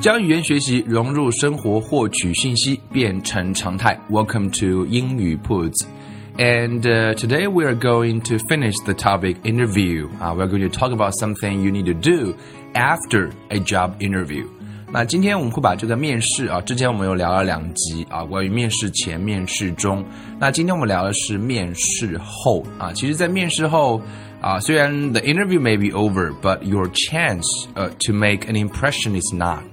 [0.00, 3.98] 将语言学习融入生活，获取信息变成常态。
[4.10, 5.86] Welcome to 英语 Puts.
[6.36, 6.82] And
[7.14, 10.08] today we are going to finish the topic interview.
[10.20, 12.34] Uh, we are going to talk about something you need to do
[12.74, 14.44] after a job interview.
[14.92, 20.04] 那今天我们会把这个面试啊，之前我们有聊了两集啊，关于面试前、面试中。
[20.38, 22.92] 那今天我们聊的是面试后啊。
[22.92, 24.00] 其实，在面试后
[24.43, 27.43] 啊，虽然 the interview may be over，but your chance
[27.73, 29.63] 呃 to make an impression is not。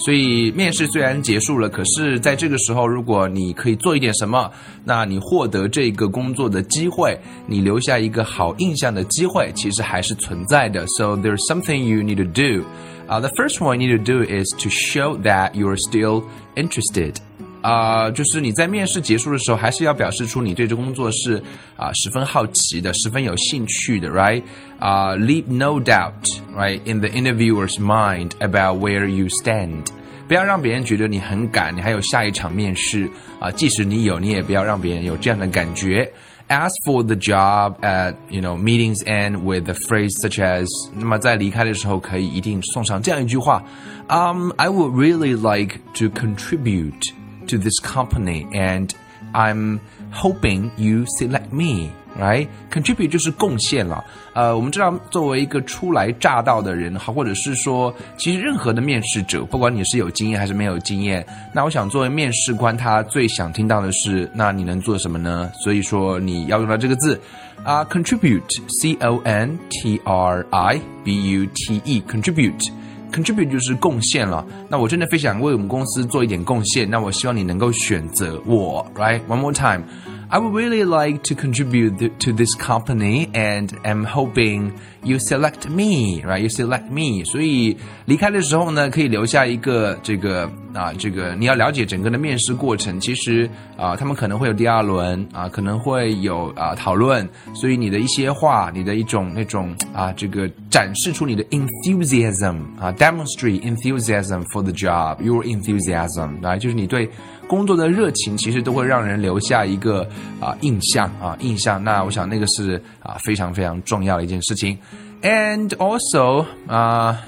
[0.00, 4.48] 所以面试虽然结束了，可是在这个时候，如果你可以做一点什么，
[4.84, 10.86] 那你获得这个工作的机会，你留下一个好印象的机会，其实还是存在的。
[10.86, 12.64] So there's something you need to do.
[13.08, 16.22] Uh, the first one you need to do is to show that you're still
[16.54, 17.16] interested.
[17.62, 21.36] 啊、呃，就是你在面试结束的时候，还是要表示出你对这工作是
[21.76, 24.42] 啊、呃、十分好奇的，十分有兴趣的，right？
[24.78, 29.86] 啊、呃、，leave no doubt，right in the interviewer's mind about where you stand。
[30.28, 33.06] 不要让别人觉得你很赶，你还有下一场面试
[33.40, 33.52] 啊、呃。
[33.52, 36.10] 即使你有，你也不要让别人有这样的感觉。
[36.48, 43.62] Ask for the job at you know meetings end with a phrase such as，那么在离开的时候可以一定送上这样一句话，
[44.08, 47.12] Um, I would really like to contribute
[47.46, 48.90] to this company and
[49.32, 49.80] I'm
[50.12, 51.90] hoping you select me.
[52.18, 54.04] Right, contribute 就是贡献了。
[54.32, 61.24] 呃，我们知道，作为一个初来乍到的人，哈，或者是说，其实任何的面试者，不管你是有经验还是没有经验，
[61.54, 65.48] 那我想作为面试官，他最想听到的是，那你能做什么呢？
[65.62, 67.20] 所以说，你要用到这个字
[67.62, 72.68] 啊，contribute，c o n t r i b u t e，contribute。
[73.12, 74.46] contribute 就是贡献了。
[74.68, 76.88] 那我真的非常为我们公司做一点贡献。
[76.88, 79.84] 那我希望你能够选择我，right？One more time.
[80.30, 84.72] I would really like to contribute to this company, and am hoping
[85.02, 86.40] you select me, right?
[86.40, 87.24] You select me.
[87.24, 92.99] 所以离开的时候呢，可以留下一个这个 啊，这个你要了解整个的面试过程。
[92.99, 97.27] 其实啊，他们可能会有第二轮啊，可能会有啊讨论。
[97.53, 107.09] 所以你的一些话，你的一种那种啊，这个展示出你的 enthusiasm 啊，demonstrate enthusiasm for the job, your enthusiasm，啊，就是你对。
[107.45, 110.07] 工作的热情其实都会让人留下一个
[110.39, 111.83] 啊印象啊印象。
[111.83, 114.75] 那我想那个是啊非常非常重要的一件事情。
[115.21, 117.21] And also 啊、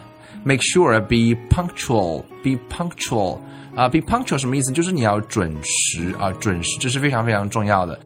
[0.47, 3.39] Make sure be punctual, be punctual
[3.75, 4.72] 啊、，be punctual 什么意思？
[4.72, 8.00] 就是你要准时啊，准时，这是非常非常重要的。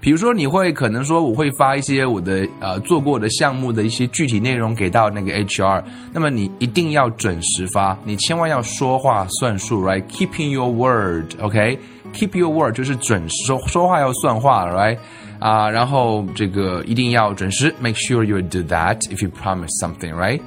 [0.00, 5.82] 比如说，你会可能说，我会发一些我的呃做过的项目的一些具体内容给到那个 HR，
[6.12, 14.98] 那么你一定要准时发，你千万要说话算数，right？Keeping your word，OK？Keep your word 就是准时说说话要算话，right？
[15.38, 20.40] 啊，然后这个一定要准时，make sure you do that if you promise something, right？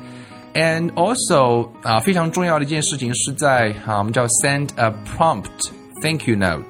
[0.58, 5.70] And also 啊，非常重要的一件事情是在啊，我们叫 send a prompt
[6.02, 6.66] thank you note。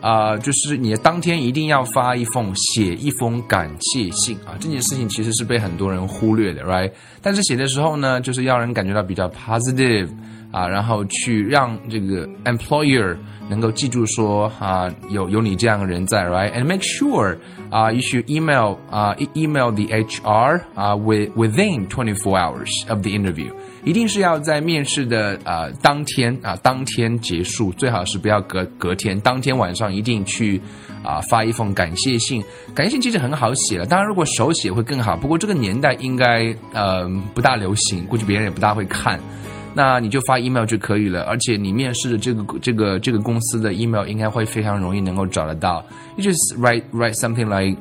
[0.00, 6.90] 啊、就是你当天一定要发一封写一封感谢信啊，这件事情其实是被很多人忽略的，right？
[7.20, 10.08] 但是写的时候呢，就是要人感觉到比较 positive
[10.50, 13.16] 啊，然后去让这个 employer
[13.48, 17.36] 能够记住说啊，有有你这样的人在，right？And make sure
[17.70, 23.50] 啊，you should email 啊，email the HR 啊，with within twenty four hours of the interview。
[23.82, 30.60] 一定是要在面试的啊当天啊，当天结束，最好是不要隔隔天，当天晚上一定去
[31.02, 32.44] 啊发一封感谢信。
[32.74, 39.18] 感谢信其实很好写了，当然如果手写会更好，不过这个年代应该呃不大流行，估计别人也不大会看。
[39.73, 45.83] 那你就发 email 就可以了，而且你面试的这个这个这个公司的 email 应该会非常容易能够找得到。
[46.15, 47.77] You just write write something like,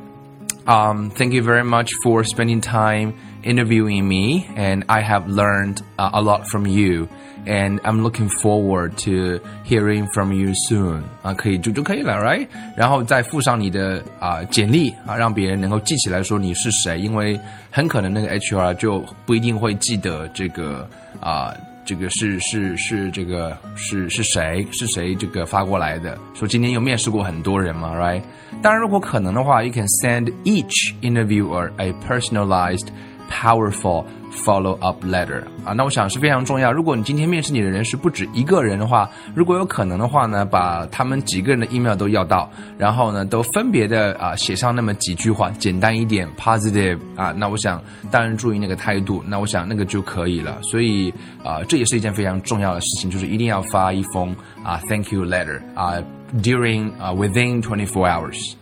[0.66, 3.12] um, thank you very much for spending time.
[3.44, 7.08] interviewing me, and I have learned uh, a lot from you.
[7.46, 11.02] And I'm looking forward to hearing from you soon.
[11.22, 12.46] 啊，可以就就可以了，right？
[12.76, 17.38] 然后再附上你的啊简历啊，让别人能够记起来说你是谁，因为
[17.70, 20.88] 很可能那个 HR 就不一定会记得这个
[21.20, 21.54] 啊。
[21.86, 26.16] 这个是是是这个是是谁是谁这个发过来的？
[26.32, 28.22] 说今天有面试过很多人嘛，right？
[28.62, 32.86] 当然，如果可能的话，you can send each interviewer a personalized,
[33.31, 35.73] powerful follow up letter 啊。
[35.73, 36.71] 那我想是非常重要。
[36.71, 47.31] 如果你今天面试你的人是不止一个人的话，如果有可能的话呢，把他们几个人的 email 都要到，然后呢，都分别的啊写上那么几句话，简单一点，positive 啊。
[47.31, 47.81] 那我想
[48.11, 50.61] 当然注意那个态度，那我想那个就可以了。
[50.61, 55.95] 所以啊，这也是一件非常重要的事情，就是一定要发一封啊 thank you letter 啊。
[56.43, 58.53] during 啊 within 24 hours.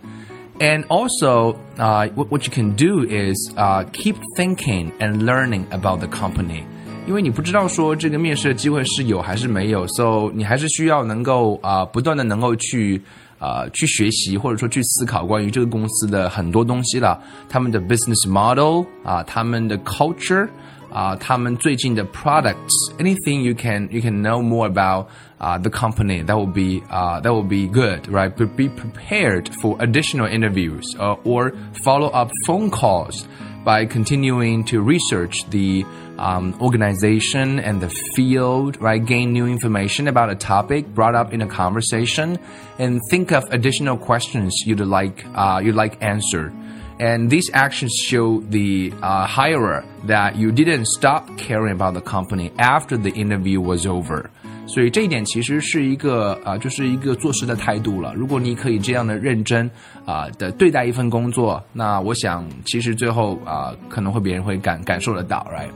[0.58, 6.00] And also, uh, what, what, you can do is uh, keep thinking and learning about
[6.00, 6.64] the company.
[7.04, 13.02] 因为你不知道说这个面试的机会是有还是没有，so 你还是需要能够啊、呃、不断的能够去
[13.40, 20.48] 啊、呃、去学习或者说去思考关于这个公司的很多东西了，他们的 business model 啊、呃，他们的 culture
[20.90, 25.06] 啊、呃，他们最近的 products，anything you can you can know more about
[25.40, 29.48] uh, the company that will be uh, that will be good right but be prepared
[29.60, 31.52] for additional interviews uh, or
[31.82, 33.26] follow up phone calls
[33.64, 35.84] by continuing to research the
[36.18, 41.40] um, organization and the field right gain new information about a topic brought up in
[41.40, 42.38] a conversation
[42.78, 46.52] and think of additional questions you'd like uh, you'd like answered
[46.99, 52.51] And these actions show the uh, hirer that you didn't stop caring about the company
[52.57, 54.25] after the interview was over.
[54.67, 58.13] 所以这一点其实是一个啊、呃，就是一个做事的态度了。
[58.13, 59.69] 如果你可以这样的认真
[60.05, 65.69] 啊、的对待一份工作，那我想其实最后啊、可能会别人会感感受得到，right？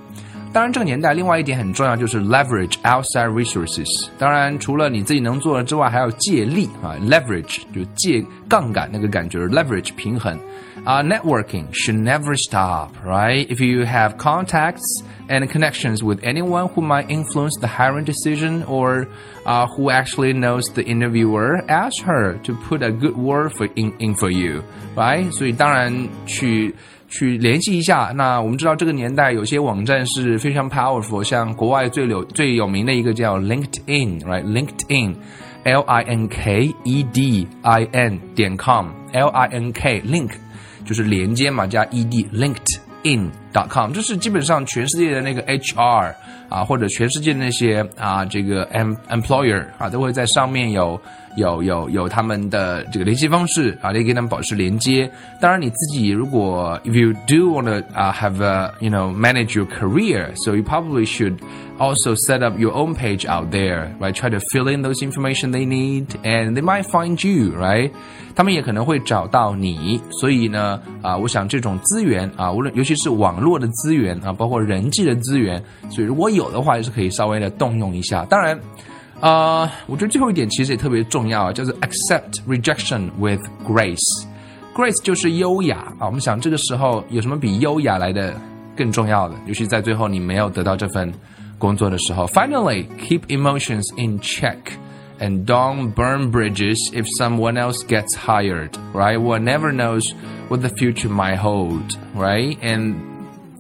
[0.54, 4.10] 当然，这个年代另外一点很重要，就是 leverage outside resources。
[4.20, 10.38] 当然，除了你自己能做的之外，还要借力啊，leverage 就借杠杆那个感觉，leverage 平衡。
[10.85, 13.51] Uh, networking should never stop, right?
[13.51, 14.85] If you have contacts
[15.29, 19.09] and connections with anyone who might influence the hiring decision or
[19.47, 23.95] uh, who actually knows the interviewer, ask her to put a good word for in,
[23.99, 24.63] in for you,
[24.95, 25.31] right?
[25.33, 26.75] 所以当然去
[27.09, 28.13] 去联系一下。
[28.15, 40.31] 那我们知道这个年代有些网站是非常 powerful，像国外最有最有名的一个叫 LinkedIn，right？LinkedIn。L I N K E D I N 点 com，L I N K link
[40.86, 46.14] 就是连接嘛，加 e d LinkedIn dot com，就是基本上全世界的那个 HR
[46.50, 51.00] 啊，或者全世界那些啊这个 em employer 啊，都会在上面有
[51.36, 55.10] 有有有他们的这个联系方式啊，可以跟他们保持连接。
[55.40, 60.64] 当然你自己如果 if you do want to uh, have a you know manage your career, so you
[60.64, 61.38] probably should
[61.78, 64.14] also set up your own page out there, right?
[64.14, 67.92] Try to fill in those information they need, and they might find you, right?
[68.36, 70.02] 他们也可能会找到你。
[70.12, 78.26] 所以呢，啊，我想这种资源啊，无论尤其是网络的资源啊，包括人际的资源，所以如果有的话，也是可以稍微的动用一下。
[78.26, 78.60] 当然。
[79.21, 86.05] 啊、uh,，我觉得最后一点其实也特别重要啊，叫做 accept rejection with grace。grace 就是优雅啊。
[86.05, 88.39] 我们想这个时候有什么比优雅来的
[88.77, 89.35] 更重要的？
[89.47, 91.11] 尤其在最后你没有得到这份
[91.59, 92.27] 工作的时候。
[92.27, 94.59] Finally, keep emotions in check
[95.19, 98.73] and don't burn bridges if someone else gets hired.
[98.93, 99.19] Right?
[99.19, 100.13] One never knows
[100.49, 101.97] what the future might hold.
[102.15, 102.59] Right?
[102.61, 102.97] And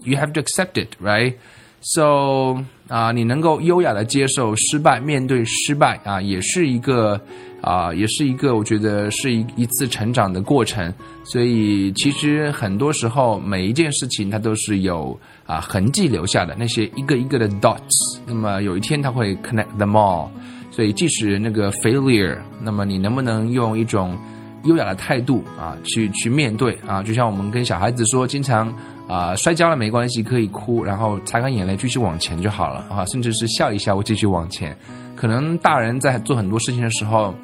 [0.05, 0.97] you have to accept it.
[1.00, 1.38] Right?
[1.81, 7.18] So 啊、你能够优雅的接受失败，面对失败啊，也是一个
[7.62, 10.94] 啊、也是一个我觉得是一一次成长的过程。
[11.24, 20.27] 所以其实很多时候每一件事情它都是有啊、痕迹留下的，那些一个一个的 dots，那么有一天它会 connect them all。
[20.70, 24.18] 所以即使那个 failure，那么你能不能用一种
[24.65, 27.01] 优雅的态度啊去去面对啊？
[27.01, 28.74] 就像我们跟小孩子说，经常。
[29.11, 34.76] 啊、呃，摔跤了没关系，可以哭，然后擦干眼泪，继续往前就好了啊，甚至是笑一笑，我继续往前。
[35.14, 37.35] 可能大人在做很多事情的时候，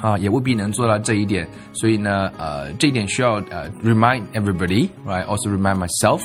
[0.00, 1.48] 啊，也未必能做到这一点。
[1.72, 6.20] 所以呢，呃，这一点需要呃 remind everybody，right？Also remind myself。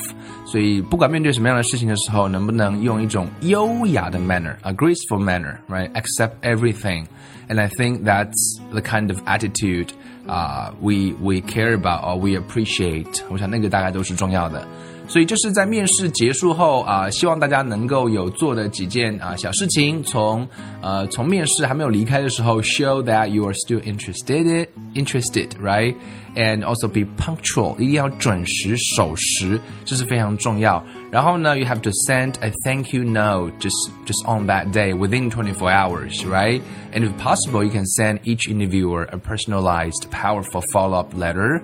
[0.46, 9.90] 所以不管面对什么样的事情的时候，能不能用一种优雅的 manner，a graceful manner，right？Accept everything。And I think that's the kind of attitude.
[10.30, 14.68] 啊、uh,，we we care about or we appreciate，我想那个大概都是重要的。
[15.10, 20.48] 所以这是在面试结束后啊、呃，希望大家能够有做的几件啊、呃、小事情，从
[20.82, 25.94] 呃从面试还没有离开的时候，show that you are still interested interested right
[26.36, 30.84] and also be punctual，一定要准时守时，这是非常重要。
[31.12, 36.26] 然后呢，you have to send a thank you note just just on that day within 24 hours,
[36.26, 36.62] right?
[36.94, 41.62] And if possible, you can send each interviewer a personalized, powerful follow-up letter.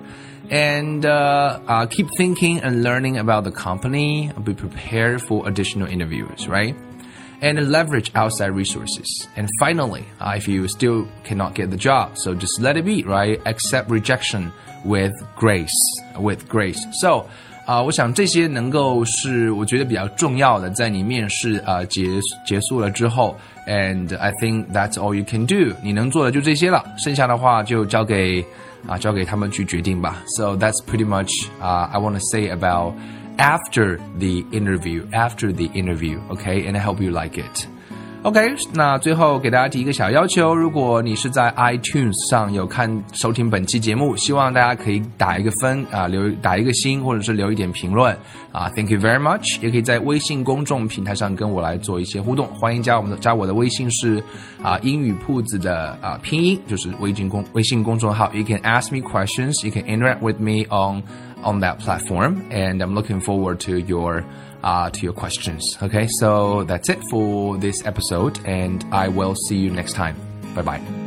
[0.50, 4.30] And uh, uh, keep thinking and learning about the company.
[4.44, 6.74] Be prepared for additional interviews, right?
[7.42, 9.28] and leverage outside resources.
[9.36, 13.02] And finally, uh, if you still cannot get the job, so just let it be,
[13.02, 13.40] right?
[13.44, 14.52] Accept rejection
[14.84, 15.76] with grace,
[16.16, 16.80] with grace.
[17.00, 17.26] So.
[17.64, 22.08] 啊、呃，我想这些能够是我觉得比较重要的，在你面试啊、呃、结
[22.44, 25.72] 结束了之后，and I think that's all you can do。
[25.80, 28.44] 你能做的就这些了，剩下的话就交给
[28.86, 30.22] 啊交给他们去决定吧。
[30.36, 32.94] So that's pretty much 啊、uh, I want to say about
[33.38, 36.66] after the interview, after the interview, okay?
[36.66, 37.66] And I hope you like it.
[38.23, 48.13] OK，那最后给大家提一个小要求：如果你是在 iTunes 上有看收听本期节目，希望大家可以打一个分啊，留打一个星，或者是留一点评论
[48.51, 48.69] 啊。
[48.75, 49.61] Thank you very much。
[49.61, 54.21] 也可以在微信公众平台上跟我来做一些互动，欢迎加我们的加我的微信是
[54.61, 58.29] 啊英语铺子的啊拼音就是微信公微信公众号。
[58.33, 59.63] You can ask me questions.
[59.63, 61.03] You can interact with me on
[61.43, 64.23] on that platform, and I'm looking forward to your
[64.67, 65.77] uh, to your questions.
[65.81, 70.15] Okay, so that's it for this episode, and I will see you next time.
[70.53, 71.06] Bye bye.